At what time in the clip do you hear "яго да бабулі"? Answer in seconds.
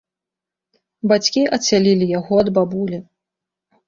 2.19-2.99